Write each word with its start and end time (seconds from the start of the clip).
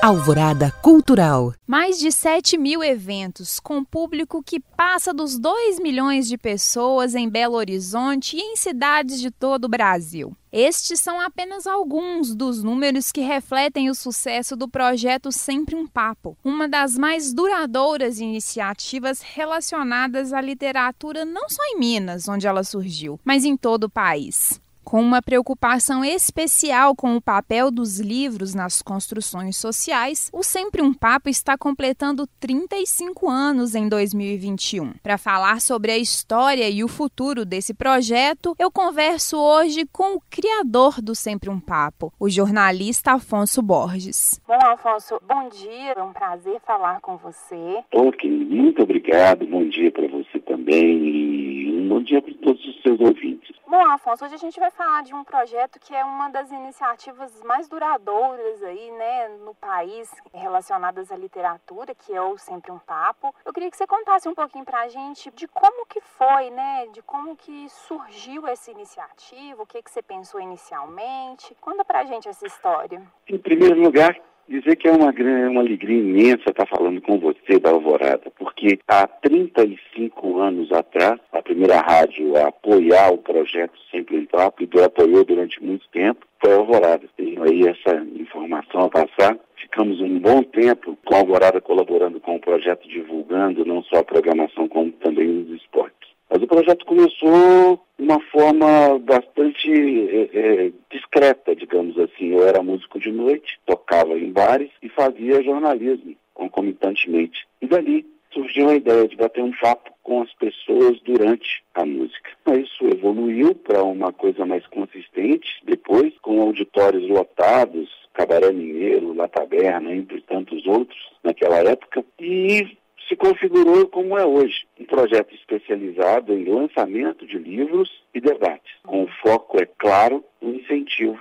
Alvorada 0.00 0.70
Cultural. 0.80 1.52
Mais 1.66 1.98
de 1.98 2.12
7 2.12 2.56
mil 2.56 2.84
eventos, 2.84 3.58
com 3.58 3.82
público 3.82 4.40
que 4.44 4.60
passa 4.60 5.12
dos 5.12 5.36
2 5.36 5.80
milhões 5.80 6.28
de 6.28 6.38
pessoas 6.38 7.16
em 7.16 7.28
Belo 7.28 7.56
Horizonte 7.56 8.36
e 8.36 8.40
em 8.40 8.54
cidades 8.54 9.20
de 9.20 9.28
todo 9.28 9.64
o 9.64 9.68
Brasil. 9.68 10.36
Estes 10.52 11.00
são 11.00 11.20
apenas 11.20 11.66
alguns 11.66 12.32
dos 12.32 12.62
números 12.62 13.10
que 13.10 13.22
refletem 13.22 13.90
o 13.90 13.94
sucesso 13.94 14.54
do 14.54 14.68
projeto 14.68 15.32
Sempre 15.32 15.74
um 15.74 15.84
Papo, 15.84 16.38
uma 16.44 16.68
das 16.68 16.96
mais 16.96 17.34
duradouras 17.34 18.20
iniciativas 18.20 19.20
relacionadas 19.20 20.32
à 20.32 20.40
literatura 20.40 21.24
não 21.24 21.48
só 21.48 21.62
em 21.64 21.78
Minas, 21.80 22.28
onde 22.28 22.46
ela 22.46 22.62
surgiu, 22.62 23.18
mas 23.24 23.44
em 23.44 23.56
todo 23.56 23.84
o 23.84 23.90
país 23.90 24.60
com 24.88 25.02
uma 25.02 25.20
preocupação 25.20 26.02
especial 26.02 26.96
com 26.96 27.14
o 27.14 27.20
papel 27.20 27.70
dos 27.70 28.00
livros 28.00 28.54
nas 28.54 28.80
construções 28.80 29.58
sociais, 29.58 30.30
o 30.32 30.42
Sempre 30.42 30.80
um 30.80 30.94
Papo 30.94 31.28
está 31.28 31.58
completando 31.58 32.26
35 32.40 33.28
anos 33.28 33.74
em 33.74 33.86
2021. 33.86 34.94
Para 35.02 35.18
falar 35.18 35.60
sobre 35.60 35.92
a 35.92 35.98
história 35.98 36.70
e 36.70 36.82
o 36.82 36.88
futuro 36.88 37.44
desse 37.44 37.74
projeto, 37.74 38.56
eu 38.58 38.70
converso 38.70 39.36
hoje 39.36 39.84
com 39.92 40.16
o 40.16 40.22
criador 40.30 41.02
do 41.02 41.14
Sempre 41.14 41.50
um 41.50 41.60
Papo, 41.60 42.10
o 42.18 42.30
jornalista 42.30 43.12
Afonso 43.12 43.60
Borges. 43.60 44.40
Bom, 44.48 44.54
Afonso, 44.54 45.20
bom 45.28 45.50
dia, 45.50 45.92
é 45.98 46.02
um 46.02 46.14
prazer 46.14 46.62
falar 46.66 47.02
com 47.02 47.18
você. 47.18 47.84
Ok, 47.92 48.30
muito 48.30 48.84
obrigado, 48.84 49.46
bom 49.46 49.68
dia 49.68 49.92
para 49.92 50.08
você 50.08 50.38
também 50.38 51.47
bom 51.88 52.02
dia 52.02 52.20
para 52.20 52.34
todos 52.34 52.64
os 52.64 52.82
seus 52.82 53.00
ouvintes. 53.00 53.56
Bom, 53.66 53.84
Afonso, 53.90 54.24
hoje 54.24 54.34
a 54.34 54.38
gente 54.38 54.60
vai 54.60 54.70
falar 54.70 55.02
de 55.02 55.14
um 55.14 55.24
projeto 55.24 55.80
que 55.80 55.94
é 55.94 56.04
uma 56.04 56.28
das 56.28 56.50
iniciativas 56.50 57.42
mais 57.42 57.68
duradouras 57.68 58.62
aí, 58.62 58.90
né, 58.92 59.28
no 59.44 59.54
país 59.54 60.10
relacionadas 60.32 61.10
à 61.10 61.16
literatura, 61.16 61.94
que 61.94 62.12
é 62.12 62.20
o 62.20 62.36
Sempre 62.36 62.70
um 62.70 62.78
Papo. 62.78 63.34
Eu 63.44 63.52
queria 63.52 63.70
que 63.70 63.76
você 63.76 63.86
contasse 63.86 64.28
um 64.28 64.34
pouquinho 64.34 64.64
para 64.64 64.82
a 64.82 64.88
gente 64.88 65.30
de 65.30 65.48
como 65.48 65.86
que 65.86 66.00
foi, 66.00 66.50
né, 66.50 66.86
de 66.92 67.02
como 67.02 67.36
que 67.36 67.68
surgiu 67.68 68.46
essa 68.46 68.70
iniciativa, 68.70 69.62
o 69.62 69.66
que 69.66 69.82
que 69.82 69.90
você 69.90 70.02
pensou 70.02 70.40
inicialmente. 70.40 71.54
Conta 71.60 71.84
para 71.84 72.00
a 72.00 72.04
gente 72.04 72.28
essa 72.28 72.46
história. 72.46 73.02
Em 73.28 73.38
primeiro 73.38 73.80
lugar, 73.80 74.18
dizer 74.48 74.76
que 74.76 74.88
é 74.88 74.92
uma, 74.92 75.12
uma 75.50 75.60
alegria 75.60 75.98
imensa 75.98 76.50
estar 76.50 76.66
falando 76.66 77.00
com 77.02 77.18
você 77.18 77.58
da 77.58 77.70
Alvorada, 77.70 78.30
porque 78.38 78.78
há 78.88 79.06
35 79.06 80.38
anos 80.38 80.72
atrás, 80.72 81.20
a 81.32 81.42
primeira 81.42 81.80
rádio 81.80 82.36
a 82.36 82.48
apoiar 82.48 83.12
o 83.12 83.18
projeto 83.18 83.78
Sempre 83.90 84.16
em 84.16 84.24
Papo, 84.24 84.62
e 84.62 84.82
apoiou 84.82 85.24
durante 85.24 85.62
muito 85.62 85.86
tempo, 85.90 86.26
foi 86.40 86.52
a 86.52 86.56
Alvorada. 86.56 87.08
Tenho 87.16 87.42
aí 87.42 87.66
essa 87.66 87.96
informação 88.14 88.82
a 88.82 88.88
passar. 88.88 89.36
Ficamos 89.56 90.00
um 90.00 90.18
bom 90.18 90.42
tempo 90.42 90.96
com 91.04 91.14
a 91.14 91.18
Alvorada 91.18 91.60
colaborando 91.60 92.20
com 92.20 92.36
o 92.36 92.40
projeto, 92.40 92.88
divulgando 92.88 93.64
não 93.64 93.82
só 93.82 93.98
a 93.98 94.04
programação, 94.04 94.68
como 94.68 94.92
também 94.92 95.42
os 95.42 95.50
esportes. 95.60 96.08
Mas 96.30 96.42
o 96.42 96.46
projeto 96.46 96.84
começou 96.84 97.80
uma 97.98 98.20
forma 98.30 98.98
bastante 99.00 99.70
é, 99.70 100.30
é, 100.32 100.72
discreta, 100.90 101.54
digamos 101.54 101.98
assim. 101.98 102.32
Eu 102.32 102.46
era 102.46 102.62
músico 102.62 102.98
de 102.98 103.10
noite, 103.10 103.58
tocava 103.66 104.18
em 104.18 104.32
bares 104.32 104.70
e 104.82 104.88
fazia 104.88 105.42
jornalismo 105.42 106.16
concomitantemente. 106.34 107.46
E 107.60 107.66
dali 107.66 108.06
surgiu 108.32 108.68
a 108.68 108.76
ideia 108.76 109.08
de 109.08 109.16
bater 109.16 109.42
um 109.42 109.52
papo 109.52 109.90
com 110.02 110.22
as 110.22 110.32
pessoas 110.34 111.00
durante 111.00 111.62
a 111.74 111.84
música. 111.84 112.30
Isso 112.54 112.86
evoluiu 112.86 113.54
para 113.54 113.82
uma 113.82 114.12
coisa 114.12 114.46
mais 114.46 114.66
consistente 114.68 115.48
depois, 115.64 116.12
com 116.22 116.40
auditórios 116.40 117.08
lotados, 117.08 117.90
Cabaré 118.14 118.52
Mineiro, 118.52 119.14
La 119.14 119.28
Taberna, 119.28 119.94
entre 119.94 120.20
tantos 120.22 120.66
outros 120.66 120.98
naquela 121.22 121.58
época, 121.58 122.04
e 122.18 122.76
se 123.08 123.16
configurou 123.16 123.88
como 123.88 124.18
é 124.18 124.24
hoje, 124.24 124.66
um 124.78 124.84
projeto 124.84 125.34
especializado 125.34 126.32
em 126.32 126.44
lançamento 126.44 127.26
de 127.26 127.38
livros 127.38 127.90
e 128.14 128.20
debates, 128.20 128.72
com 128.84 129.06
foco, 129.22 129.60
é 129.60 129.66
claro, 129.66 130.22
no 130.40 130.54
incentivo 130.54 131.18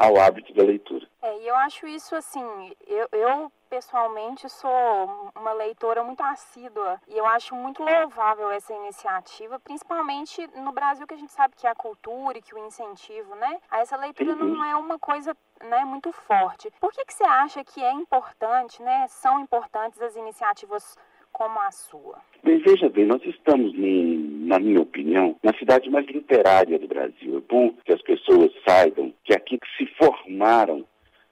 ao 0.00 0.18
hábito 0.18 0.54
da 0.54 0.62
leitura. 0.62 1.06
É, 1.20 1.38
e 1.40 1.48
eu 1.48 1.54
acho 1.56 1.86
isso 1.86 2.16
assim, 2.16 2.72
eu, 2.86 3.06
eu, 3.12 3.52
pessoalmente 3.68 4.48
sou 4.48 5.30
uma 5.36 5.52
leitora 5.52 6.02
muito 6.02 6.22
assídua 6.22 6.98
e 7.06 7.18
eu 7.18 7.26
acho 7.26 7.54
muito 7.54 7.82
louvável 7.82 8.50
essa 8.50 8.72
iniciativa, 8.72 9.60
principalmente 9.60 10.48
no 10.56 10.72
Brasil 10.72 11.06
que 11.06 11.12
a 11.12 11.18
gente 11.18 11.32
sabe 11.32 11.54
que 11.54 11.66
é 11.66 11.70
a 11.70 11.74
cultura 11.74 12.38
e 12.38 12.42
que 12.42 12.54
o 12.54 12.66
incentivo, 12.66 13.34
né? 13.34 13.60
Essa 13.70 13.96
leitura 13.98 14.32
uhum. 14.32 14.54
não 14.54 14.64
é 14.64 14.74
uma 14.74 14.98
coisa 14.98 15.36
né, 15.62 15.84
muito 15.84 16.10
forte. 16.12 16.72
Por 16.80 16.90
que, 16.92 17.04
que 17.04 17.12
você 17.12 17.24
acha 17.24 17.62
que 17.62 17.84
é 17.84 17.92
importante, 17.92 18.82
né? 18.82 19.06
São 19.08 19.38
importantes 19.38 20.00
as 20.00 20.16
iniciativas 20.16 20.96
como 21.40 21.58
a 21.58 21.70
sua? 21.70 22.18
Bem, 22.44 22.58
veja 22.58 22.90
bem, 22.90 23.06
nós 23.06 23.24
estamos, 23.24 23.72
na 23.72 24.58
minha 24.58 24.82
opinião, 24.82 25.34
na 25.42 25.54
cidade 25.54 25.88
mais 25.88 26.06
literária 26.06 26.78
do 26.78 26.86
Brasil. 26.86 27.38
É 27.38 27.40
bom 27.50 27.72
que 27.82 27.94
as 27.94 28.02
pessoas 28.02 28.50
saibam 28.68 29.10
que 29.24 29.32
aqui 29.32 29.58
se 29.78 29.86
formaram 29.96 30.84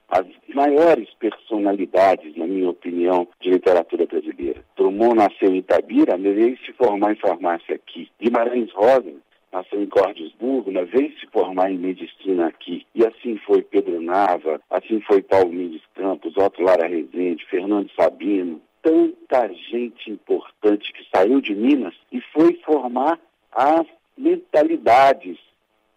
as 0.09 0.25
maiores 0.55 1.07
personalidades, 1.19 2.35
na 2.35 2.47
minha 2.47 2.71
opinião, 2.71 3.27
de 3.39 3.51
literatura 3.51 4.07
brasileira. 4.07 4.65
Drummond 4.75 5.13
nasceu 5.13 5.53
em 5.53 5.57
Itabira, 5.57 6.17
mas 6.17 6.35
veio 6.35 6.57
se 6.65 6.73
formar 6.73 7.11
em 7.11 7.19
farmácia 7.19 7.75
aqui. 7.75 8.09
Guimarães 8.19 8.71
Rosa 8.71 9.13
nasceu 9.51 9.79
em 9.79 9.87
Cordesburgo, 9.87 10.71
mas 10.71 10.89
veio 10.89 11.11
se 11.19 11.27
formar 11.27 11.71
em 11.71 11.77
medicina 11.77 12.47
aqui. 12.47 12.83
E 12.95 13.05
assim 13.05 13.37
foi 13.45 13.61
Pedro 13.61 14.01
Nava, 14.01 14.59
assim 14.71 15.01
foi 15.01 15.21
Paulo 15.21 15.53
Mendes 15.53 15.83
Campos, 15.93 16.35
Otto 16.35 16.63
Lara 16.63 16.87
Rezende, 16.87 17.45
Fernando 17.45 17.91
Sabino, 17.91 18.59
tanta 18.81 19.47
gente 19.53 20.11
importante 20.11 20.91
que 20.93 21.05
saiu 21.13 21.41
de 21.41 21.55
Minas 21.55 21.95
e 22.11 22.21
foi 22.33 22.53
formar 22.65 23.19
as 23.51 23.85
mentalidades 24.17 25.37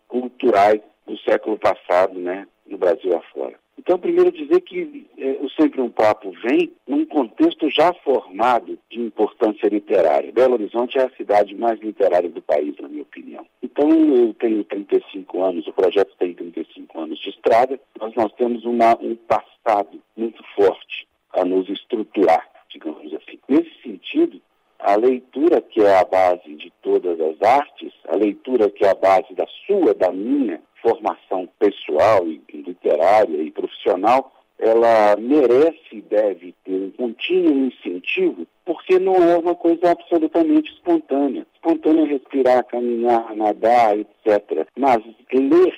culturais 0.09 0.81
do 1.07 1.19
século 1.19 1.59
passado, 1.59 2.19
né, 2.19 2.47
no 2.67 2.79
Brasil 2.79 3.17
afora. 3.17 3.61
Então, 3.79 3.99
primeiro 3.99 4.31
dizer 4.31 4.61
que 4.61 5.07
é, 5.19 5.39
o 5.41 5.51
Sempre 5.51 5.81
um 5.81 5.91
Papo 5.91 6.31
vem 6.45 6.73
num 6.87 7.05
contexto 7.05 7.69
já 7.69 7.93
formado 8.05 8.79
de 8.91 9.01
importância 9.01 9.67
literária. 9.67 10.31
Belo 10.31 10.55
Horizonte 10.55 10.99
é 10.99 11.05
a 11.05 11.11
cidade 11.17 11.55
mais 11.55 11.81
literária 11.81 12.29
do 12.29 12.41
país, 12.43 12.77
na 12.79 12.89
minha 12.89 13.03
opinião. 13.03 13.45
Então, 13.63 13.89
eu 13.91 14.35
tenho 14.35 14.63
35 14.65 15.43
anos, 15.43 15.67
o 15.67 15.73
projeto 15.73 16.15
tem 16.19 16.35
35 16.35 17.01
anos 17.01 17.19
de 17.19 17.31
estrada, 17.31 17.81
mas 17.99 18.15
nós 18.15 18.33
temos 18.35 18.65
uma, 18.65 18.97
um 19.01 19.17
passado 19.17 20.01
muito 20.17 20.45
forte 20.55 21.09
a 21.33 21.45
nos 21.45 21.69
estruturar 21.69 22.52
digamos 22.73 23.13
assim. 23.15 23.39
Nesse 23.49 23.71
sentido, 23.83 24.41
a 24.79 24.97
leitura 24.97 25.61
que 25.61 25.81
é 25.81 25.99
a 25.99 26.05
base 26.05 26.55
de 26.57 26.73
todas 26.83 27.21
as 27.21 27.41
artes, 27.41 27.93
a 28.09 28.17
leitura 28.17 28.69
que 28.71 28.85
é 28.85 28.91
a 28.91 28.95
base 28.95 29.33
da 29.35 29.47
sua, 29.67 29.95
da 29.95 30.11
minha 30.11 30.61
formação 30.83 31.49
pessoal 31.59 32.27
e 32.27 32.43
literária 32.53 33.41
e 33.41 33.51
profissional, 33.51 34.33
ela 34.59 35.17
merece 35.17 35.81
e 35.93 36.01
deve 36.03 36.55
ter 36.65 36.73
um 36.73 36.91
contínuo 36.91 37.67
incentivo, 37.67 38.47
porque 38.65 38.99
não 38.99 39.17
é 39.17 39.37
uma 39.37 39.55
coisa 39.55 39.91
absolutamente 39.91 40.73
espontânea. 40.73 41.47
Espontânea 41.55 42.03
é 42.03 42.07
respirar, 42.07 42.65
caminhar, 42.67 43.35
nadar, 43.35 43.99
etc. 43.99 44.67
Mas 44.77 44.99
ler 45.33 45.77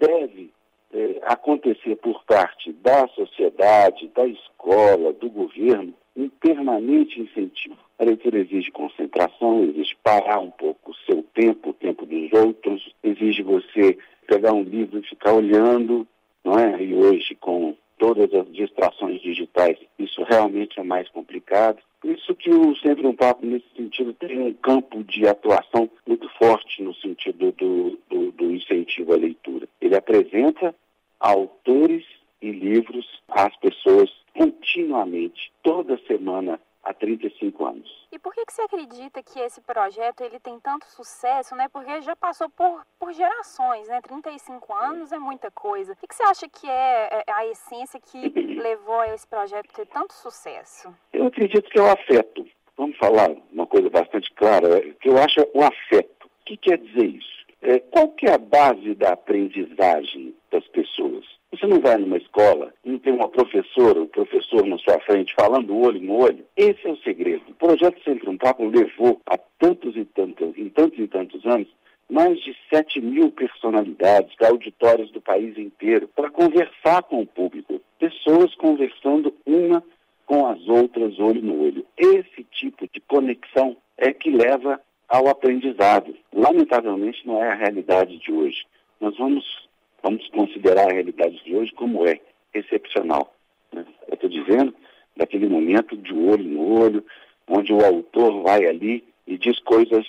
deve 0.00 0.50
é, 0.92 1.20
acontecer 1.24 1.96
por 1.96 2.24
parte 2.24 2.72
da 2.72 3.06
sociedade, 3.08 4.10
da 4.14 4.26
escola, 4.26 5.12
do 5.12 5.28
governo, 5.28 5.94
um 6.18 6.28
permanente 6.28 7.20
incentivo. 7.20 7.76
A 7.98 8.04
leitura 8.04 8.40
exige 8.40 8.72
concentração, 8.72 9.62
exige 9.64 9.96
parar 10.02 10.40
um 10.40 10.50
pouco 10.50 10.90
o 10.90 10.96
seu 11.06 11.22
tempo, 11.34 11.70
o 11.70 11.74
tempo 11.74 12.04
dos 12.04 12.32
outros, 12.32 12.92
exige 13.04 13.42
você 13.42 13.96
pegar 14.26 14.52
um 14.52 14.62
livro 14.62 14.98
e 14.98 15.08
ficar 15.08 15.32
olhando, 15.32 16.06
não 16.44 16.58
é? 16.58 16.82
E 16.82 16.92
hoje, 16.92 17.36
com 17.36 17.74
todas 17.98 18.32
as 18.34 18.52
distrações 18.52 19.20
digitais, 19.20 19.78
isso 19.98 20.22
realmente 20.24 20.78
é 20.78 20.82
mais 20.82 21.08
complicado. 21.10 21.78
Por 22.00 22.10
isso 22.10 22.34
que 22.34 22.50
o 22.50 22.76
Sempre 22.76 23.06
um 23.06 23.14
Papo, 23.14 23.44
nesse 23.44 23.66
sentido, 23.76 24.12
tem 24.14 24.40
um 24.40 24.52
campo 24.54 25.02
de 25.04 25.26
atuação 25.26 25.88
muito 26.06 26.28
forte 26.30 26.82
no 26.82 26.94
sentido 26.94 27.52
do, 27.52 27.98
do, 28.08 28.32
do 28.32 28.50
incentivo 28.52 29.14
à 29.14 29.16
leitura. 29.16 29.68
Ele 29.80 29.96
apresenta 29.96 30.74
autores 31.18 32.04
e 32.40 32.50
livros 32.50 33.06
às 33.28 33.56
pessoas 33.56 34.10
continuamente, 34.38 35.52
toda 35.64 35.98
semana, 36.06 36.60
há 36.84 36.94
35 36.94 37.66
anos. 37.66 38.08
E 38.12 38.18
por 38.18 38.32
que, 38.32 38.46
que 38.46 38.52
você 38.52 38.62
acredita 38.62 39.20
que 39.22 39.40
esse 39.40 39.60
projeto 39.60 40.22
ele 40.22 40.38
tem 40.38 40.58
tanto 40.60 40.86
sucesso, 40.86 41.56
né? 41.56 41.66
Porque 41.68 42.00
já 42.02 42.14
passou 42.14 42.48
por, 42.48 42.86
por 42.98 43.12
gerações, 43.12 43.88
né? 43.88 44.00
35 44.00 44.72
anos 44.74 45.12
é 45.12 45.18
muita 45.18 45.50
coisa. 45.50 45.92
O 45.92 45.96
que, 45.96 46.06
que 46.06 46.14
você 46.14 46.22
acha 46.22 46.48
que 46.48 46.68
é, 46.68 47.24
é 47.26 47.32
a 47.32 47.46
essência 47.48 48.00
que 48.00 48.28
levou 48.60 49.00
a 49.00 49.12
esse 49.12 49.26
projeto 49.26 49.74
ter 49.74 49.86
tanto 49.86 50.14
sucesso? 50.14 50.94
Eu 51.12 51.26
acredito 51.26 51.68
que 51.68 51.78
é 51.78 51.82
o 51.82 51.90
afeto. 51.90 52.46
Vamos 52.76 52.96
falar 52.96 53.30
uma 53.52 53.66
coisa 53.66 53.90
bastante 53.90 54.32
clara, 54.34 54.80
que 55.00 55.08
eu 55.08 55.18
acho 55.18 55.40
o 55.52 55.62
afeto. 55.62 56.26
O 56.26 56.44
que 56.44 56.56
quer 56.56 56.78
dizer 56.78 57.06
isso? 57.06 57.38
É, 57.60 57.80
qual 57.80 58.08
que 58.10 58.26
é 58.26 58.34
a 58.34 58.38
base 58.38 58.94
da 58.94 59.14
aprendizagem 59.14 60.32
das 60.50 60.66
pessoas? 60.68 61.37
O 61.58 61.60
Você 61.60 61.66
não 61.66 61.80
vai 61.80 61.96
numa 61.96 62.18
escola 62.18 62.72
e 62.84 62.90
não 62.90 63.00
tem 63.00 63.12
uma 63.12 63.28
professora, 63.28 64.00
um 64.00 64.06
professor 64.06 64.64
na 64.64 64.78
sua 64.78 65.00
frente 65.00 65.34
falando 65.34 65.76
olho 65.76 66.00
no 66.00 66.14
olho. 66.14 66.44
Esse 66.56 66.86
é 66.86 66.90
o 66.90 66.96
segredo. 66.98 67.42
O 67.48 67.54
projeto 67.54 68.00
um 68.28 68.38
Papo 68.38 68.64
levou 68.64 69.20
há 69.26 69.36
tantos 69.58 69.96
e 69.96 70.04
tantos, 70.04 70.56
em 70.56 70.68
tantos 70.68 70.96
e 71.00 71.08
tantos 71.08 71.44
anos 71.44 71.66
mais 72.08 72.38
de 72.42 72.56
7 72.72 73.00
mil 73.00 73.32
personalidades 73.32 74.36
de 74.38 74.46
auditórios 74.46 75.10
do 75.10 75.20
país 75.20 75.58
inteiro 75.58 76.08
para 76.14 76.30
conversar 76.30 77.02
com 77.02 77.22
o 77.22 77.26
público. 77.26 77.80
Pessoas 77.98 78.54
conversando 78.54 79.34
uma 79.44 79.82
com 80.26 80.46
as 80.46 80.64
outras 80.68 81.18
olho 81.18 81.42
no 81.42 81.60
olho. 81.60 81.84
Esse 81.96 82.44
tipo 82.52 82.86
de 82.86 83.00
conexão 83.00 83.76
é 83.96 84.12
que 84.12 84.30
leva 84.30 84.80
ao 85.08 85.26
aprendizado. 85.26 86.14
Lamentavelmente 86.32 87.26
não 87.26 87.42
é 87.42 87.50
a 87.50 87.56
realidade 87.56 88.16
de 88.18 88.32
hoje. 88.32 88.64
Nós 89.00 89.16
vamos, 89.18 89.67
vamos 90.02 90.26
considerar 90.28 90.88
a 90.88 90.92
realidade 90.92 91.42
de 91.44 91.54
hoje 91.54 91.72
como 91.72 92.06
é, 92.06 92.20
excepcional. 92.54 93.34
Né? 93.72 93.84
Eu 94.06 94.14
estou 94.14 94.30
dizendo 94.30 94.74
daquele 95.16 95.48
momento 95.48 95.96
de 95.96 96.12
olho 96.14 96.44
no 96.44 96.80
olho, 96.80 97.04
onde 97.48 97.72
o 97.72 97.84
autor 97.84 98.42
vai 98.42 98.66
ali 98.66 99.04
e 99.26 99.36
diz 99.36 99.58
coisas 99.60 100.06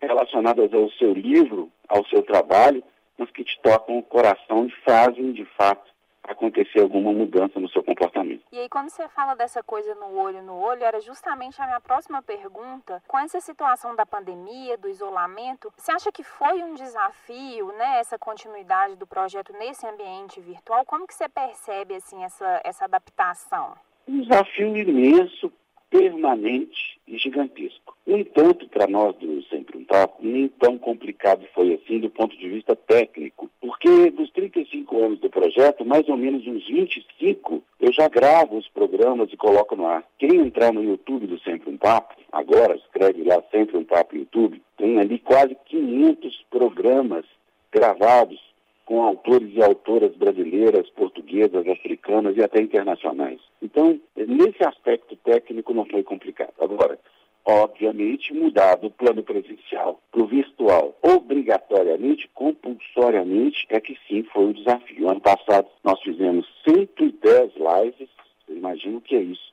relacionadas 0.00 0.72
ao 0.72 0.90
seu 0.92 1.12
livro, 1.12 1.70
ao 1.88 2.04
seu 2.06 2.22
trabalho, 2.22 2.82
mas 3.18 3.30
que 3.30 3.44
te 3.44 3.58
tocam 3.62 3.98
o 3.98 4.02
coração 4.02 4.66
e 4.66 4.70
fazem, 4.84 5.32
de 5.32 5.44
fato, 5.56 5.90
acontecer 6.28 6.80
alguma 6.80 7.12
mudança 7.12 7.58
no 7.58 7.68
seu 7.68 7.82
comportamento. 7.82 8.42
E 8.52 8.58
aí, 8.58 8.68
quando 8.68 8.90
você 8.90 9.08
fala 9.08 9.34
dessa 9.34 9.62
coisa 9.62 9.94
no 9.94 10.16
olho 10.18 10.42
no 10.42 10.54
olho, 10.54 10.84
era 10.84 11.00
justamente 11.00 11.60
a 11.60 11.66
minha 11.66 11.80
próxima 11.80 12.22
pergunta. 12.22 13.02
Com 13.06 13.18
essa 13.18 13.40
situação 13.40 13.94
da 13.94 14.06
pandemia, 14.06 14.76
do 14.76 14.88
isolamento, 14.88 15.72
você 15.76 15.92
acha 15.92 16.12
que 16.12 16.22
foi 16.22 16.62
um 16.62 16.74
desafio, 16.74 17.68
né, 17.72 17.98
essa 17.98 18.18
continuidade 18.18 18.96
do 18.96 19.06
projeto 19.06 19.52
nesse 19.52 19.86
ambiente 19.86 20.40
virtual? 20.40 20.84
Como 20.84 21.06
que 21.06 21.14
você 21.14 21.28
percebe, 21.28 21.94
assim, 21.94 22.22
essa, 22.24 22.60
essa 22.64 22.84
adaptação? 22.84 23.74
Um 24.08 24.20
desafio 24.20 24.76
imenso, 24.76 25.52
permanente 25.96 27.00
e 27.08 27.16
gigantesco. 27.16 27.96
No 28.06 28.18
entanto, 28.18 28.68
para 28.68 28.86
nós 28.86 29.16
do 29.16 29.42
Sempre 29.44 29.78
um 29.78 29.84
Papo, 29.84 30.18
nem 30.20 30.48
tão 30.48 30.76
complicado 30.76 31.46
foi 31.54 31.74
assim 31.74 31.98
do 31.98 32.10
ponto 32.10 32.36
de 32.36 32.48
vista 32.48 32.76
técnico, 32.76 33.50
porque 33.60 34.10
dos 34.10 34.30
35 34.30 35.04
anos 35.04 35.20
do 35.20 35.30
projeto, 35.30 35.84
mais 35.84 36.06
ou 36.08 36.16
menos 36.16 36.46
uns 36.46 36.66
25, 36.68 37.62
eu 37.80 37.92
já 37.92 38.08
gravo 38.08 38.58
os 38.58 38.68
programas 38.68 39.32
e 39.32 39.36
coloco 39.36 39.74
no 39.74 39.86
ar. 39.86 40.04
Quem 40.18 40.36
entrar 40.36 40.72
no 40.72 40.84
YouTube 40.84 41.26
do 41.26 41.40
Sempre 41.40 41.70
um 41.70 41.78
Papo, 41.78 42.14
agora 42.30 42.76
escreve 42.76 43.24
lá 43.24 43.42
Sempre 43.50 43.76
um 43.76 43.84
Papo 43.84 44.16
YouTube, 44.16 44.60
tem 44.76 44.98
ali 44.98 45.18
quase 45.18 45.56
500 45.66 46.44
programas 46.50 47.24
gravados 47.72 48.40
com 48.86 49.02
autores 49.02 49.52
e 49.52 49.62
autoras 49.62 50.14
brasileiras, 50.14 50.88
portuguesas, 50.90 51.66
africanas 51.66 52.36
e 52.36 52.42
até 52.42 52.62
internacionais. 52.62 53.40
Então, 53.60 54.00
nesse 54.16 54.64
aspecto 54.64 55.16
técnico 55.16 55.74
não 55.74 55.84
foi 55.84 56.04
complicado. 56.04 56.54
Agora, 56.60 56.96
obviamente, 57.44 58.32
mudar 58.32 58.76
do 58.76 58.88
plano 58.88 59.24
presencial 59.24 60.00
para 60.12 60.22
o 60.22 60.26
virtual, 60.26 60.96
obrigatoriamente, 61.02 62.30
compulsoriamente, 62.32 63.66
é 63.70 63.80
que 63.80 63.98
sim 64.06 64.22
foi 64.32 64.44
um 64.44 64.52
desafio. 64.52 65.10
Ano 65.10 65.20
passado 65.20 65.66
nós 65.82 66.00
fizemos 66.02 66.46
110 66.64 67.54
lives, 67.56 68.08
você 68.46 68.52
imagina 68.52 68.98
o 68.98 69.00
que 69.00 69.16
é 69.16 69.20
isso? 69.20 69.52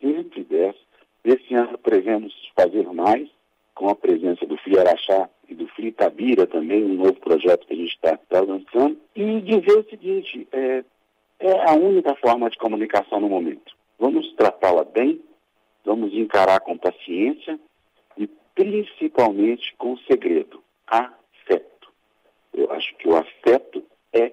110. 0.00 0.74
Esse 1.24 1.54
ano 1.54 1.78
prevemos 1.78 2.34
fazer 2.56 2.92
mais, 2.92 3.28
com 3.72 3.88
a 3.88 3.94
presença 3.94 4.44
do 4.46 4.56
Fiarachá 4.58 5.28
e 5.48 5.54
do 5.54 5.66
Fritabira 5.68 6.46
também, 6.46 6.84
um 6.84 6.94
novo 6.94 7.14
projeto 7.14 7.66
que 7.66 7.74
a 7.74 7.76
gente 7.76 7.94
está 7.94 8.16
tá 8.16 8.40
lançando, 8.40 8.98
e 9.14 9.40
dizer 9.40 9.78
o 9.78 9.88
seguinte, 9.88 10.46
é, 10.52 10.84
é 11.40 11.68
a 11.68 11.74
única 11.74 12.14
forma 12.16 12.48
de 12.50 12.58
comunicação 12.58 13.20
no 13.20 13.28
momento. 13.28 13.74
Vamos 13.98 14.32
tratá-la 14.34 14.84
bem, 14.84 15.20
vamos 15.84 16.12
encarar 16.14 16.60
com 16.60 16.76
paciência 16.76 17.58
e 18.16 18.26
principalmente 18.54 19.74
com 19.76 19.96
segredo, 19.98 20.62
afeto. 20.86 21.92
Eu 22.52 22.70
acho 22.72 22.94
que 22.96 23.08
o 23.08 23.16
afeto 23.16 23.84
é 24.12 24.32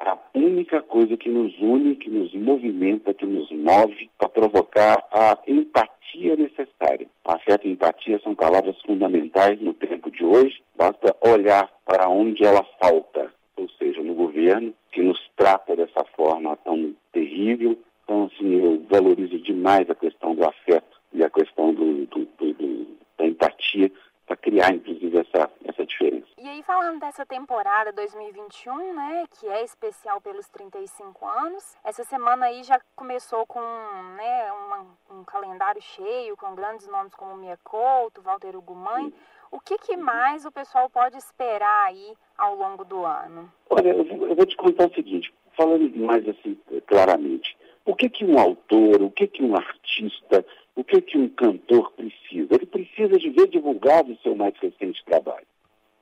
a 0.00 0.18
única 0.34 0.82
coisa 0.82 1.16
que 1.16 1.28
nos 1.28 1.56
une, 1.58 1.96
que 1.96 2.10
nos 2.10 2.32
movimenta, 2.34 3.14
que 3.14 3.26
nos 3.26 3.50
move 3.50 4.10
para 4.18 4.28
provocar 4.28 5.04
a 5.12 5.38
empatia 5.46 6.36
necessária. 6.36 7.06
Afeto 7.24 7.66
e 7.66 7.72
empatia 7.72 8.20
são 8.20 8.34
palavras 8.34 8.80
fundamentais 8.82 9.60
no 9.60 9.74
tempo 9.74 10.10
de 10.10 10.24
hoje. 10.24 10.62
Basta 10.76 11.14
olhar 11.20 11.70
para 11.84 12.08
onde 12.08 12.44
ela 12.44 12.64
falta, 12.80 13.32
ou 13.56 13.68
seja, 13.70 14.02
no 14.02 14.14
governo, 14.14 14.72
que 14.92 15.02
nos 15.02 15.20
trata 15.36 15.76
dessa 15.76 16.04
forma 16.16 16.56
tão 16.58 16.94
terrível. 17.12 17.78
Então, 18.04 18.30
assim, 18.32 18.54
eu 18.54 18.82
valorizo 18.88 19.38
demais 19.40 19.88
a 19.90 19.94
questão 19.94 20.34
do 20.34 20.44
afeto 20.44 20.98
e 21.12 21.22
a 21.22 21.30
questão 21.30 21.74
do, 21.74 22.06
do, 22.06 22.24
do, 22.38 22.86
da 23.18 23.26
empatia 23.26 23.90
para 24.26 24.36
criar, 24.36 24.72
inclusive, 24.74 25.18
essa, 25.18 25.50
essa 25.64 25.84
diferença. 25.84 26.26
E 26.38 26.46
aí, 26.46 26.62
falando 26.62 26.77
dessa 26.96 27.26
temporada 27.26 27.92
2021, 27.92 28.94
né, 28.94 29.24
que 29.38 29.46
é 29.46 29.62
especial 29.62 30.20
pelos 30.20 30.48
35 30.48 31.26
anos, 31.26 31.76
essa 31.84 32.02
semana 32.04 32.46
aí 32.46 32.62
já 32.62 32.80
começou 32.96 33.44
com 33.46 33.60
né, 33.60 34.52
uma, 34.52 34.86
um 35.10 35.24
calendário 35.24 35.82
cheio, 35.82 36.36
com 36.36 36.54
grandes 36.54 36.86
nomes 36.86 37.14
como 37.14 37.36
Mia 37.36 37.58
Couto, 37.62 38.22
Walter 38.22 38.56
Ugumãe. 38.56 39.12
O 39.50 39.60
que, 39.60 39.76
que, 39.78 39.96
mais 39.96 40.46
o 40.46 40.52
pessoal 40.52 40.88
pode 40.88 41.16
esperar 41.16 41.88
aí 41.88 42.14
ao 42.36 42.54
longo 42.54 42.84
do 42.84 43.04
ano? 43.04 43.52
Olha, 43.68 43.90
eu 43.90 44.34
vou, 44.34 44.46
te 44.46 44.56
contar 44.56 44.88
o 44.88 44.94
seguinte, 44.94 45.32
falando 45.56 45.94
mais 45.96 46.26
assim 46.28 46.58
claramente. 46.86 47.56
O 47.84 47.94
que, 47.94 48.08
que 48.08 48.24
um 48.24 48.38
autor, 48.38 49.02
o 49.02 49.10
que, 49.10 49.26
que 49.26 49.42
um 49.42 49.56
artista, 49.56 50.44
o 50.74 50.84
que, 50.84 51.00
que 51.00 51.18
um 51.18 51.28
cantor 51.28 51.92
precisa? 51.92 52.54
Ele 52.54 52.66
precisa 52.66 53.18
de 53.18 53.30
ver 53.30 53.48
divulgado 53.48 54.12
o 54.12 54.18
seu 54.18 54.34
mais 54.34 54.54
recente 54.58 55.04
trabalho. 55.04 55.46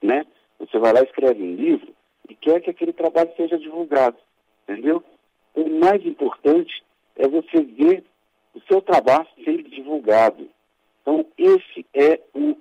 Né? 0.03 0.25
Você 0.59 0.79
vai 0.79 0.93
lá, 0.93 1.03
escreve 1.03 1.43
um 1.43 1.55
livro 1.55 1.89
e 2.29 2.35
quer 2.35 2.61
que 2.61 2.71
aquele 2.71 2.93
trabalho 2.93 3.31
seja 3.37 3.59
divulgado. 3.59 4.17
Entendeu? 4.69 5.03
O 5.55 5.69
mais 5.69 6.05
importante 6.05 6.83
é 7.17 7.27
você 7.29 7.63
ver 7.63 8.05
o 8.55 8.61
seu 8.69 8.81
trabalho 8.81 9.27
sendo 9.45 9.69
divulgado. 9.69 10.49
Então, 11.03 11.25
esse 11.39 11.87
é 11.95 12.21
o, 12.35 12.57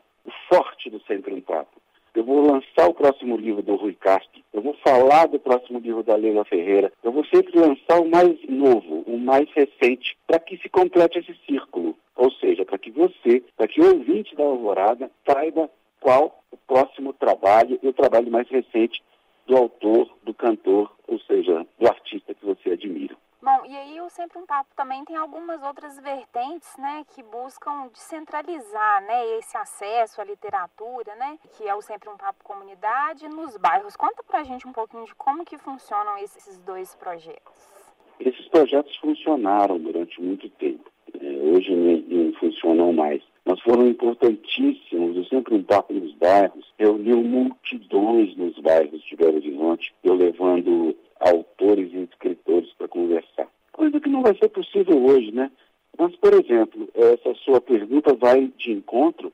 forte 0.50 0.90
do 0.90 0.98
um 0.98 1.42
Papo. 1.42 1.82
Eu 2.14 2.24
vou 2.24 2.42
lançar 2.42 2.88
o 2.88 2.94
próximo 2.94 3.36
livro 3.36 3.62
do 3.62 3.76
Rui 3.76 3.94
Castro, 3.94 4.42
eu 4.54 4.62
vou 4.62 4.74
falar 4.76 5.28
do 5.28 5.38
próximo 5.38 5.80
livro 5.80 6.02
da 6.02 6.16
Leila 6.16 6.46
Ferreira, 6.46 6.92
eu 7.04 7.12
vou 7.12 7.26
sempre 7.26 7.60
lançar 7.60 8.00
o 8.00 8.10
mais 8.10 8.38
novo, 8.48 9.04
o 9.06 9.18
mais 9.18 9.50
recente, 9.52 10.18
para 10.26 10.40
que 10.40 10.58
se 10.58 10.70
complete 10.70 11.20
esse 11.20 11.36
círculo. 11.46 11.98
Ou 12.16 12.32
seja, 12.32 12.64
para 12.64 12.78
que 12.78 12.90
você, 12.90 13.44
para 13.58 13.68
que 13.68 13.82
o 13.82 13.98
ouvinte 13.98 14.34
da 14.34 14.44
Alvorada 14.44 15.12
saiba 15.30 15.70
qual 16.06 16.44
o 16.52 16.58
próximo 16.58 17.14
trabalho 17.14 17.80
e 17.82 17.88
o 17.88 17.94
trabalho 17.94 18.30
mais 18.30 18.48
recente 18.48 19.04
do 19.48 19.58
autor, 19.58 20.08
do 20.22 20.36
cantor, 20.36 20.96
ou 21.08 21.20
seja, 21.22 21.66
do 21.80 21.88
artista 21.88 22.32
que 22.36 22.46
você 22.46 22.74
admira. 22.74 23.18
Bom, 23.42 23.66
e 23.66 23.76
aí 23.76 24.00
o 24.00 24.10
Sempre 24.10 24.38
um 24.38 24.46
Papo 24.46 24.70
também 24.76 25.04
tem 25.04 25.16
algumas 25.16 25.64
outras 25.64 26.00
vertentes, 26.00 26.72
né, 26.78 27.04
que 27.10 27.24
buscam 27.24 27.88
descentralizar, 27.88 29.02
né, 29.02 29.38
esse 29.40 29.58
acesso 29.58 30.22
à 30.22 30.24
literatura, 30.24 31.16
né, 31.16 31.40
que 31.58 31.68
é 31.68 31.74
o 31.74 31.82
Sempre 31.82 32.08
um 32.10 32.18
Papo 32.18 32.44
Comunidade 32.44 33.28
nos 33.28 33.58
bairros. 33.58 33.96
Conta 33.96 34.22
pra 34.22 34.44
gente 34.44 34.68
um 34.68 34.74
pouquinho 34.74 35.06
de 35.06 35.16
como 35.16 35.44
que 35.44 35.58
funcionam 35.58 36.20
esses 36.20 36.60
dois 36.60 36.94
projetos. 36.96 37.84
Esses 38.20 38.48
projetos 38.50 38.96
funcionaram 38.98 39.80
durante 39.80 40.22
muito 40.22 40.48
tempo. 40.52 40.88
É, 41.20 41.28
hoje 41.52 41.76
não, 41.76 42.34
funcionam 42.34 42.94
mais, 42.94 43.24
foram 43.66 43.88
importantíssimos. 43.88 45.18
Eu 45.18 45.26
sempre 45.26 45.62
papo 45.64 45.94
nos 45.94 46.14
bairros, 46.14 46.72
reuniu 46.78 47.22
multidões 47.24 48.38
nos 48.38 48.58
bairros 48.60 49.04
de 49.04 49.16
Belo 49.16 49.38
Horizonte, 49.38 49.94
eu 50.04 50.14
levando 50.14 50.96
autores 51.20 51.92
e 51.92 52.04
escritores 52.04 52.72
para 52.78 52.88
conversar. 52.88 53.48
Coisa 53.74 54.00
que 54.00 54.10
não 54.10 54.22
vai 54.22 54.38
ser 54.38 54.50
possível 54.50 55.04
hoje, 55.04 55.32
né? 55.32 55.52
Mas, 55.98 56.16
por 56.18 56.34
exemplo, 56.34 56.88
essa 56.94 57.34
sua 57.44 57.60
pergunta 57.60 58.14
vai 58.14 58.52
de 58.58 58.72
encontro 58.72 59.34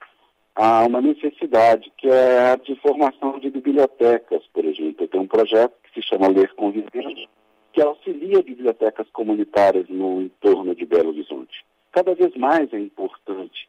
a 0.55 0.85
uma 0.85 1.01
necessidade, 1.01 1.91
que 1.97 2.07
é 2.07 2.51
a 2.51 2.55
de 2.55 2.75
formação 2.75 3.39
de 3.39 3.49
bibliotecas, 3.49 4.43
por 4.53 4.63
exemplo. 4.63 5.03
Eu 5.03 5.07
tenho 5.07 5.23
um 5.23 5.27
projeto 5.27 5.73
que 5.83 5.93
se 5.93 6.07
chama 6.07 6.27
Ler 6.27 6.53
Convivendo, 6.53 7.27
que 7.73 7.81
auxilia 7.81 8.43
bibliotecas 8.43 9.07
comunitárias 9.11 9.87
no 9.89 10.21
entorno 10.21 10.75
de 10.75 10.85
Belo 10.85 11.09
Horizonte. 11.09 11.65
Cada 11.91 12.13
vez 12.13 12.33
mais 12.35 12.71
é 12.73 12.79
importante, 12.79 13.60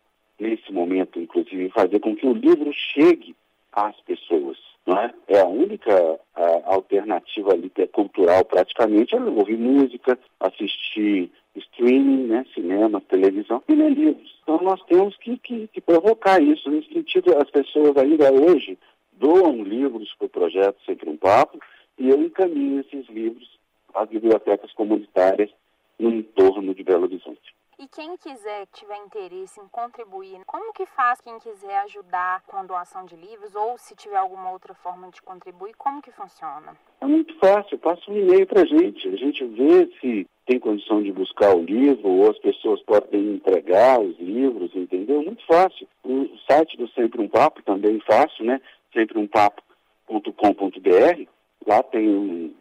nesse 0.42 0.72
momento, 0.72 1.20
inclusive, 1.20 1.70
fazer 1.70 2.00
com 2.00 2.16
que 2.16 2.26
o 2.26 2.32
livro 2.32 2.72
chegue 2.72 3.34
às 3.72 3.98
pessoas. 4.00 4.58
Não 4.84 4.98
é? 4.98 5.14
é 5.28 5.40
a 5.40 5.46
única 5.46 6.20
a, 6.34 6.74
alternativa 6.74 7.50
cultural, 7.92 8.44
praticamente, 8.44 9.14
é 9.14 9.20
ouvir 9.20 9.56
música, 9.56 10.18
assistir 10.40 11.30
streaming, 11.54 12.26
né, 12.26 12.44
cinema, 12.52 13.00
televisão 13.00 13.62
e 13.68 13.74
ler 13.74 13.90
livros. 13.90 14.40
Então 14.42 14.58
nós 14.62 14.82
temos 14.84 15.16
que, 15.18 15.38
que, 15.38 15.68
que 15.68 15.80
provocar 15.80 16.42
isso. 16.42 16.68
Nesse 16.68 16.92
sentido, 16.92 17.36
as 17.38 17.48
pessoas 17.50 17.96
ainda 17.96 18.32
hoje 18.32 18.76
doam 19.12 19.62
livros 19.62 20.12
para 20.18 20.26
o 20.26 20.30
projeto 20.30 20.76
Sempre 20.84 21.08
um 21.08 21.16
Papo 21.16 21.58
e 21.98 22.08
eu 22.08 22.20
encaminho 22.20 22.80
esses 22.80 23.08
livros 23.08 23.48
as 23.94 24.08
bibliotecas 24.08 24.72
comunitárias 24.72 25.50
no 25.98 26.10
entorno 26.10 26.74
de 26.74 26.82
Belo 26.82 27.04
Horizonte. 27.04 27.54
E 27.82 27.88
quem 27.88 28.16
quiser, 28.16 28.66
tiver 28.72 28.96
interesse 28.98 29.58
em 29.58 29.66
contribuir, 29.66 30.38
como 30.46 30.72
que 30.72 30.86
faz 30.86 31.20
quem 31.20 31.36
quiser 31.40 31.80
ajudar 31.80 32.40
com 32.46 32.56
a 32.56 32.62
doação 32.62 33.04
de 33.06 33.16
livros 33.16 33.56
ou 33.56 33.76
se 33.76 33.96
tiver 33.96 34.18
alguma 34.18 34.52
outra 34.52 34.72
forma 34.72 35.10
de 35.10 35.20
contribuir, 35.20 35.74
como 35.76 36.00
que 36.00 36.12
funciona? 36.12 36.76
É 37.00 37.06
muito 37.06 37.36
fácil, 37.40 37.76
passa 37.80 38.08
um 38.08 38.16
e-mail 38.16 38.46
para 38.46 38.62
a 38.62 38.64
gente, 38.64 39.08
a 39.08 39.16
gente 39.16 39.44
vê 39.46 39.90
se 40.00 40.28
tem 40.46 40.60
condição 40.60 41.02
de 41.02 41.10
buscar 41.10 41.56
o 41.56 41.64
livro 41.64 42.08
ou 42.08 42.30
as 42.30 42.38
pessoas 42.38 42.80
podem 42.84 43.34
entregar 43.34 44.00
os 44.00 44.16
livros, 44.20 44.70
entendeu? 44.76 45.20
Muito 45.20 45.44
fácil. 45.44 45.88
O 46.04 46.28
site 46.48 46.76
do 46.76 46.86
Sempre 46.90 47.20
Um 47.20 47.28
Papo 47.28 47.64
também 47.64 47.98
fácil, 48.06 48.44
né? 48.44 48.60
sempreumpapo.com.br, 48.92 51.26
lá 51.66 51.82
tem 51.82 52.08
um, 52.08 52.54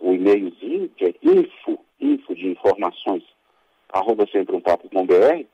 um 0.00 0.12
e-mailzinho 0.12 0.88
que 0.88 1.04
é 1.04 1.14
info, 1.22 1.78
info 2.00 2.34
de 2.34 2.48
informações 2.48 3.22
arroba 3.92 4.26
sempre 4.26 4.56
um 4.56 4.60
papo 4.60 4.88
com 4.88 5.06
BR, 5.06 5.44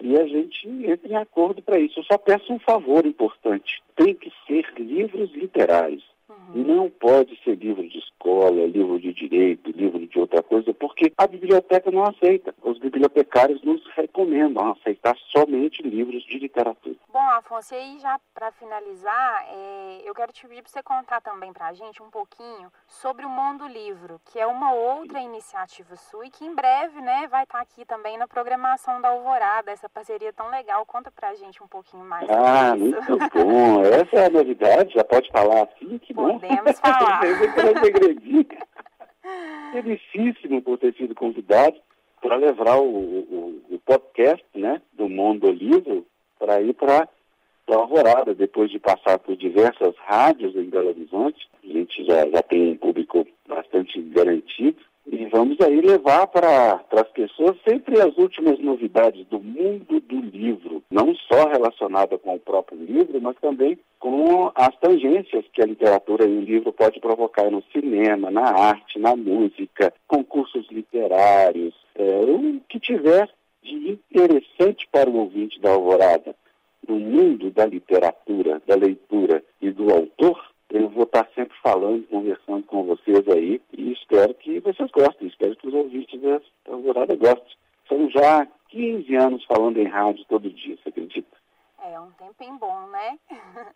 e 0.00 0.16
a 0.16 0.26
gente 0.26 0.68
entra 0.68 1.08
em 1.08 1.16
acordo 1.16 1.60
para 1.62 1.78
isso. 1.78 2.00
Eu 2.00 2.04
só 2.04 2.16
peço 2.16 2.52
um 2.52 2.58
favor 2.58 3.04
importante. 3.04 3.82
Tem 3.96 4.14
que 4.14 4.32
ser 4.46 4.64
livros 4.78 5.30
literários. 5.32 6.04
Uhum. 6.28 6.36
Não 6.54 6.90
pode 6.90 7.38
ser 7.42 7.56
livro 7.56 7.86
de 7.88 7.98
escola, 7.98 8.66
livro 8.66 8.98
de 8.98 9.12
direito, 9.12 9.70
livro 9.70 10.06
de 10.06 10.18
outra 10.18 10.42
coisa, 10.42 10.72
porque 10.74 11.12
a 11.16 11.26
biblioteca 11.26 11.90
não 11.90 12.04
aceita. 12.04 12.54
Os 12.62 12.78
bibliotecários 12.78 13.62
nos 13.62 13.82
recomendam 13.94 14.72
aceitar 14.72 15.16
somente 15.30 15.82
livros 15.82 16.22
de 16.24 16.38
literatura. 16.38 16.96
Bom, 17.12 17.30
Afonso, 17.30 17.74
e 17.74 17.76
aí 17.76 17.98
já 17.98 18.18
para 18.34 18.50
finalizar, 18.52 19.46
é, 19.50 20.02
eu 20.04 20.14
quero 20.14 20.32
te 20.32 20.46
pedir 20.46 20.62
para 20.62 20.70
você 20.70 20.82
contar 20.82 21.20
também 21.20 21.52
para 21.52 21.68
a 21.68 21.72
gente 21.72 22.02
um 22.02 22.10
pouquinho 22.10 22.70
sobre 22.86 23.24
o 23.24 23.28
Mundo 23.30 23.66
Livro, 23.66 24.20
que 24.24 24.38
é 24.38 24.46
uma 24.46 24.72
outra 24.72 25.20
iniciativa 25.20 25.96
sua 25.96 26.26
e 26.26 26.30
que 26.30 26.44
em 26.44 26.54
breve 26.54 27.00
né, 27.00 27.26
vai 27.28 27.44
estar 27.44 27.58
tá 27.58 27.62
aqui 27.62 27.84
também 27.84 28.18
na 28.18 28.26
programação 28.26 29.00
da 29.00 29.08
Alvorada, 29.08 29.70
essa 29.70 29.88
parceria 29.88 30.32
tão 30.32 30.48
legal. 30.50 30.84
Conta 30.86 31.10
para 31.10 31.30
a 31.30 31.34
gente 31.34 31.62
um 31.62 31.68
pouquinho 31.68 32.04
mais 32.04 32.28
ah, 32.30 32.76
muito 32.76 33.00
bom. 33.34 33.82
Essa 33.84 34.16
é 34.16 34.26
a 34.26 34.30
novidade, 34.30 34.94
já 34.94 35.04
pode 35.04 35.30
falar 35.30 35.64
assim, 35.64 35.98
que 35.98 36.12
bom. 36.12 36.39
Podemos 36.40 36.80
falar. 36.80 37.20
Felicíssimo 39.72 40.62
por 40.62 40.78
ter 40.78 40.94
sido 40.94 41.14
convidado 41.14 41.76
para 42.20 42.36
levar 42.36 42.76
o, 42.76 42.84
o, 42.84 43.62
o, 43.70 43.78
podcast 43.84 44.44
né, 44.54 44.80
do 44.92 45.08
Mundo 45.08 45.50
Livro 45.50 46.06
para 46.38 46.60
ir 46.60 46.74
para 46.74 47.08
a 47.68 47.74
Alvorada, 47.74 48.34
depois 48.34 48.70
de 48.70 48.78
passar 48.80 49.18
por 49.20 49.36
diversas 49.36 49.94
rádios 49.98 50.56
em 50.56 50.64
Belo 50.64 50.88
Horizonte. 50.88 51.48
A 51.62 51.66
gente 51.68 52.04
já, 52.04 52.28
já 52.28 52.42
tem 52.42 52.72
um 52.72 52.76
público 52.76 53.24
bastante 53.48 54.02
garantido. 54.02 54.78
E 55.12 55.26
vamos 55.26 55.60
aí 55.60 55.80
levar 55.80 56.28
para 56.28 56.84
as 56.92 57.08
pessoas 57.08 57.56
sempre 57.68 58.00
as 58.00 58.16
últimas 58.16 58.60
novidades 58.60 59.26
do 59.26 59.40
mundo 59.40 59.98
do 59.98 60.20
livro, 60.20 60.84
não 60.88 61.12
só 61.16 61.48
relacionada 61.48 62.16
com 62.16 62.36
o 62.36 62.38
próprio 62.38 62.78
livro, 62.78 63.20
mas 63.20 63.36
também 63.40 63.76
com 63.98 64.52
as 64.54 64.74
tangências 64.78 65.44
que 65.52 65.60
a 65.60 65.66
literatura 65.66 66.28
e 66.28 66.38
o 66.38 66.42
livro 66.42 66.72
pode 66.72 67.00
provocar 67.00 67.50
no 67.50 67.60
cinema, 67.72 68.30
na 68.30 68.50
arte, 68.50 69.00
na 69.00 69.16
música, 69.16 69.92
concursos 70.06 70.68
literários, 70.70 71.74
é, 71.96 72.20
o 72.20 72.60
que 72.68 72.78
tiver 72.78 73.28
de 73.64 73.98
interessante 74.14 74.86
para 74.92 75.10
o 75.10 75.16
ouvinte 75.16 75.60
da 75.60 75.70
Alvorada. 75.70 76.36
No 76.86 76.96
mundo 77.00 77.50
da 77.50 77.66
literatura, 77.66 78.62
da 78.64 78.76
leitura 78.76 79.42
e 79.60 79.70
do 79.70 79.92
autor, 79.92 80.40
eu 80.72 80.88
vou 80.88 81.02
estar 81.02 81.28
sempre 81.34 81.56
falando, 81.62 82.06
conversando 82.06 82.62
com 82.64 82.84
vocês 82.84 83.26
aí 83.28 83.60
e 83.76 83.92
espero 83.92 84.32
que 84.34 84.60
vocês 84.60 84.90
gostem, 84.90 85.28
espero 85.28 85.56
que 85.56 85.68
os 85.68 85.74
ouvintes 85.74 86.20
da 86.20 86.40
Alvorada 86.68 87.16
gostem. 87.16 87.56
São 87.88 88.08
já 88.20 88.46
15 88.68 89.16
anos 89.16 89.44
falando 89.44 89.78
em 89.78 89.88
rádio 89.88 90.24
todo 90.26 90.50
dia, 90.50 90.76
você 90.76 90.88
acredita? 90.88 91.36
É 91.82 91.98
um 91.98 92.10
tempinho 92.12 92.58
bom, 92.58 92.86
né? 92.88 93.18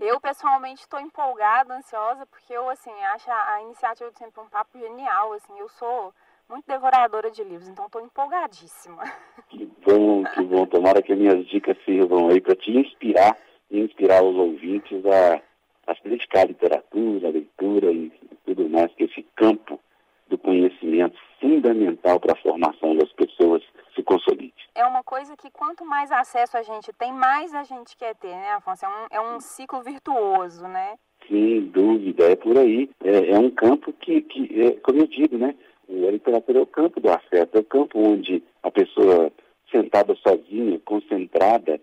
eu 0.00 0.20
pessoalmente 0.20 0.82
estou 0.82 1.00
empolgada, 1.00 1.74
ansiosa, 1.74 2.24
porque 2.26 2.52
eu 2.52 2.68
assim 2.70 2.92
acho 3.14 3.30
a, 3.30 3.62
iniciativa 3.62 4.10
do 4.10 4.18
Sempre 4.18 4.40
um 4.40 4.48
Papo 4.48 4.78
genial, 4.78 5.32
assim, 5.32 5.58
eu 5.58 5.68
sou 5.68 6.14
muito 6.48 6.66
devoradora 6.66 7.30
de 7.30 7.42
livros, 7.42 7.68
então 7.68 7.86
estou 7.86 8.00
empolgadíssima. 8.02 9.02
Que 9.48 9.66
bom, 9.84 10.24
que 10.24 10.42
bom. 10.44 10.64
Tomara 10.64 11.02
que 11.02 11.14
minhas 11.14 11.46
dicas 11.48 11.76
sirvam 11.84 12.28
aí 12.28 12.40
para 12.40 12.56
te 12.56 12.70
inspirar 12.70 13.36
e 13.70 13.80
inspirar 13.80 14.22
os 14.22 14.34
ouvintes 14.36 15.04
a 15.04 15.42
a 15.86 15.94
se 15.94 16.08
dedicar 16.08 16.42
à 16.42 16.44
literatura, 16.44 17.28
à 17.28 17.30
leitura 17.30 17.92
e 17.92 18.10
tudo 18.44 18.68
mais, 18.68 18.92
que 18.94 19.04
esse 19.04 19.22
campo 19.36 19.80
do 20.28 20.38
conhecimento 20.38 21.18
fundamental 21.40 22.18
para 22.20 22.32
a 22.32 22.42
formação 22.42 22.96
das 22.96 23.12
pessoas 23.12 23.62
se 23.94 24.02
consolide. 24.02 24.54
É 24.74 24.84
uma 24.84 25.01
coisa 25.12 25.36
que 25.36 25.50
quanto 25.50 25.84
mais 25.84 26.10
acesso 26.10 26.56
a 26.56 26.62
gente 26.62 26.90
tem, 26.94 27.12
mais 27.12 27.52
a 27.52 27.64
gente 27.64 27.94
quer 27.98 28.14
ter, 28.14 28.34
né, 28.34 28.52
Afonso? 28.52 28.86
É 28.86 28.88
um, 28.88 29.06
é 29.10 29.20
um 29.20 29.40
ciclo 29.40 29.82
virtuoso, 29.82 30.66
né? 30.66 30.94
Sem 31.28 31.66
dúvida, 31.66 32.30
é 32.30 32.34
por 32.34 32.56
aí. 32.56 32.88
É, 33.04 33.32
é 33.32 33.38
um 33.38 33.50
campo 33.50 33.92
que, 33.92 34.22
que 34.22 34.62
é, 34.62 34.70
como 34.80 35.00
eu 35.00 35.06
digo, 35.06 35.36
né? 35.36 35.54
A 35.86 36.10
literatura 36.10 36.60
é 36.60 36.62
o 36.62 36.66
campo 36.66 36.98
do 36.98 37.10
afeto, 37.10 37.58
é 37.58 37.60
o 37.60 37.64
campo 37.64 37.98
onde 37.98 38.42
a 38.62 38.70
pessoa 38.70 39.30
sentada 39.70 40.14
sozinha, 40.14 40.80
concentrada, 40.82 41.78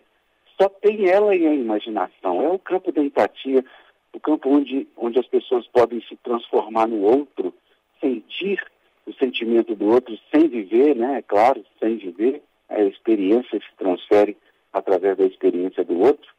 só 0.59 0.67
tem 0.67 1.07
ela 1.07 1.35
e 1.35 1.45
a 1.45 1.53
imaginação. 1.53 2.41
É 2.41 2.49
o 2.49 2.57
campo 2.57 2.91
da 2.91 3.03
empatia, 3.03 3.63
o 4.11 4.19
campo 4.19 4.49
onde, 4.49 4.87
onde 4.97 5.19
as 5.19 5.27
pessoas 5.27 5.67
podem 5.67 6.01
se 6.01 6.15
transformar 6.23 6.87
no 6.87 7.03
outro, 7.03 7.53
sentir 8.01 8.59
o 9.05 9.13
sentimento 9.13 9.75
do 9.75 9.85
outro 9.85 10.17
sem 10.31 10.47
viver, 10.47 10.95
né? 10.95 11.19
É 11.19 11.21
claro, 11.21 11.63
sem 11.79 11.97
viver, 11.97 12.41
a 12.69 12.81
experiência 12.81 13.59
se 13.59 13.75
transfere 13.77 14.37
através 14.71 15.17
da 15.17 15.25
experiência 15.25 15.83
do 15.83 15.99
outro. 15.99 16.29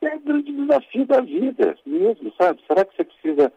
É 0.00 0.14
o 0.14 0.20
grande 0.20 0.52
desafio 0.52 1.06
da 1.06 1.20
vida 1.20 1.76
mesmo, 1.86 2.32
sabe? 2.40 2.60
Será 2.66 2.84
que 2.84 2.96
você 2.96 3.04
precisa 3.04 3.52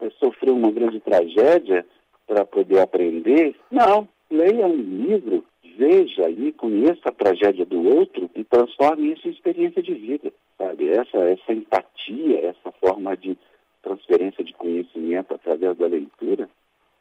é, 0.00 0.10
sofrer 0.10 0.50
uma 0.50 0.70
grande 0.70 1.00
tragédia 1.00 1.86
para 2.26 2.44
poder 2.44 2.80
aprender? 2.80 3.54
Não. 3.70 4.08
Leia 4.30 4.66
um 4.66 4.76
livro, 4.76 5.44
veja 5.76 6.24
ali, 6.24 6.52
conheça 6.52 7.00
a 7.04 7.12
tragédia 7.12 7.64
do 7.64 7.96
outro 7.96 8.28
e 8.34 8.42
transforme 8.44 9.12
isso 9.12 9.28
em 9.28 9.30
experiência 9.30 9.82
de 9.82 9.94
vida, 9.94 10.32
sabe? 10.58 10.88
Essa, 10.88 11.18
essa 11.18 11.52
empatia, 11.52 12.46
essa 12.46 12.72
forma 12.80 13.16
de 13.16 13.38
transferência 13.82 14.42
de 14.42 14.52
conhecimento 14.54 15.32
através 15.32 15.76
da 15.76 15.86
leitura, 15.86 16.48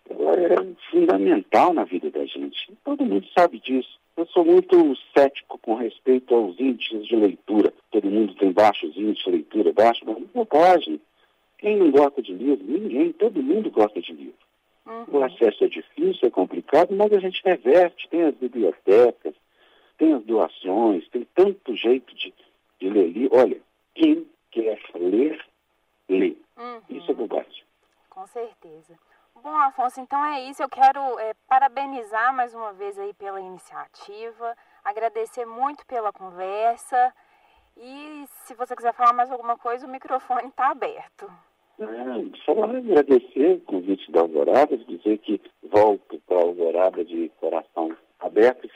ela 0.07 0.39
é 0.39 0.55
fundamental 0.91 1.73
na 1.73 1.83
vida 1.83 2.11
da 2.11 2.23
gente. 2.25 2.71
Todo 2.83 3.03
mundo 3.03 3.25
sabe 3.35 3.59
disso. 3.59 3.99
Sou 4.35 4.43
muito 4.43 4.97
cético 5.17 5.57
com 5.59 5.75
respeito 5.75 6.35
aos 6.35 6.59
índices 6.59 7.07
de 7.07 7.15
leitura. 7.15 7.73
Todo 7.89 8.11
mundo 8.11 8.35
tem 8.35 8.51
baixos 8.51 8.93
índices 8.97 9.23
de 9.23 9.31
leitura, 9.31 9.71
baixo, 9.71 10.01
mas 10.05 10.17
não 10.35 10.45
pode. 10.45 10.99
Quem 11.57 11.77
não 11.77 11.89
gosta 11.89 12.21
de 12.21 12.33
livro? 12.33 12.65
Ninguém. 12.67 13.13
Todo 13.13 13.41
mundo 13.41 13.71
gosta 13.71 14.01
de 14.01 14.11
livro. 14.11 14.35
Uhum. 14.85 15.05
O 15.19 15.23
acesso 15.23 15.63
é 15.63 15.69
difícil, 15.69 16.27
é 16.27 16.29
complicado, 16.29 16.93
mas 16.93 17.13
a 17.13 17.19
gente 17.19 17.41
reverte, 17.45 18.09
tem 18.09 18.23
as 18.23 18.35
bibliotecas, 18.35 19.33
tem 19.97 20.13
as 20.13 20.23
doações, 20.25 21.07
tem 21.07 21.25
tanto 21.33 21.73
jeito 21.73 22.13
de, 22.13 22.33
de 22.81 22.89
ler 22.89 23.07
livro. 23.07 23.37
Olha, 23.37 23.61
quem 23.93 24.27
quer 24.51 24.77
ler, 24.95 25.39
lê. 26.09 26.35
Uhum. 26.57 26.81
Isso 26.89 27.09
é 27.09 27.13
bobagem. 27.13 27.63
Com 28.09 28.27
certeza. 28.27 28.99
Bom, 29.41 29.55
Afonso, 29.57 30.01
então 30.01 30.25
é 30.25 30.49
isso. 30.49 30.63
Eu 30.63 30.69
quero 30.69 31.19
é, 31.19 31.33
parabenizar 31.75 32.33
mais 32.33 32.55
uma 32.55 32.71
vez 32.71 32.97
aí 32.97 33.13
pela 33.13 33.39
iniciativa, 33.41 34.55
agradecer 34.83 35.45
muito 35.45 35.85
pela 35.85 36.11
conversa. 36.13 37.13
E 37.75 38.23
se 38.45 38.55
você 38.55 38.73
quiser 38.75 38.93
falar 38.93 39.11
mais 39.11 39.29
alguma 39.29 39.57
coisa, 39.57 39.85
o 39.85 39.89
microfone 39.89 40.47
está 40.47 40.71
aberto. 40.71 41.29
É, 41.77 41.85
só 42.45 42.63
agradecer 42.63 43.57
o 43.57 43.61
convite 43.61 44.09
da 44.09 44.21
Alvorada, 44.21 44.77
dizer 44.77 45.17
que 45.17 45.41
volto 45.63 46.17
para 46.25 46.37
a 46.37 46.43
Alvorada 46.43 47.03
de 47.03 47.29
coração 47.41 47.95
aberto 48.21 48.65
e. 48.65 48.69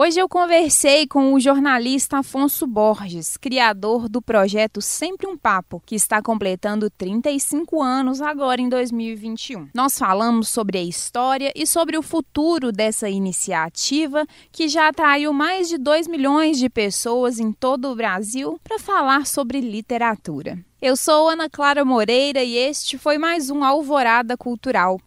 Hoje 0.00 0.20
eu 0.20 0.28
conversei 0.28 1.08
com 1.08 1.34
o 1.34 1.40
jornalista 1.40 2.18
Afonso 2.18 2.68
Borges, 2.68 3.36
criador 3.36 4.08
do 4.08 4.22
projeto 4.22 4.80
Sempre 4.80 5.26
um 5.26 5.36
Papo, 5.36 5.82
que 5.84 5.96
está 5.96 6.22
completando 6.22 6.88
35 6.88 7.82
anos 7.82 8.20
agora 8.20 8.60
em 8.60 8.68
2021. 8.68 9.70
Nós 9.74 9.98
falamos 9.98 10.50
sobre 10.50 10.78
a 10.78 10.84
história 10.84 11.52
e 11.52 11.66
sobre 11.66 11.98
o 11.98 12.02
futuro 12.02 12.70
dessa 12.70 13.08
iniciativa 13.08 14.24
que 14.52 14.68
já 14.68 14.86
atraiu 14.86 15.32
mais 15.32 15.68
de 15.68 15.76
2 15.76 16.06
milhões 16.06 16.58
de 16.58 16.70
pessoas 16.70 17.40
em 17.40 17.50
todo 17.50 17.90
o 17.90 17.96
Brasil 17.96 18.56
para 18.62 18.78
falar 18.78 19.26
sobre 19.26 19.60
literatura. 19.60 20.56
Eu 20.80 20.96
sou 20.96 21.28
Ana 21.28 21.50
Clara 21.50 21.84
Moreira 21.84 22.44
e 22.44 22.56
este 22.56 22.96
foi 22.96 23.18
mais 23.18 23.50
um 23.50 23.64
Alvorada 23.64 24.36
Cultural. 24.36 25.00